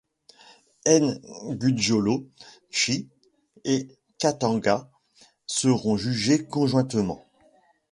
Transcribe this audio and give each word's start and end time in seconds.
Ngudjolo 1.53 2.25
Chui 2.71 3.07
et 3.65 3.87
Katanga 4.17 4.89
seront 5.45 5.95
jugés 5.95 6.43
conjointement. 6.43 7.23